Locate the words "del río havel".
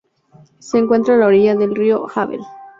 1.53-2.39